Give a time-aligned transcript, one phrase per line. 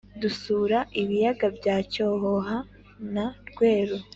[0.21, 2.57] dusura ibiyaga bya cyohoha
[3.13, 3.97] na rweru